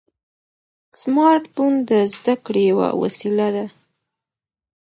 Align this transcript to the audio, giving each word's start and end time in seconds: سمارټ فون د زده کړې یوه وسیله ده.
سمارټ 1.01 1.43
فون 1.53 1.73
د 1.89 1.91
زده 2.13 2.35
کړې 2.45 2.63
یوه 2.71 2.87
وسیله 3.01 3.47
ده. 3.55 3.65